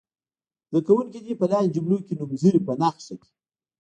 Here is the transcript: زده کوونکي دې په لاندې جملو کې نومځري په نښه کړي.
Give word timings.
زده 0.69 0.79
کوونکي 0.87 1.19
دې 1.25 1.33
په 1.41 1.45
لاندې 1.51 1.73
جملو 1.75 1.97
کې 2.07 2.13
نومځري 2.19 2.59
په 2.67 2.73
نښه 2.81 3.13
کړي. 3.21 3.33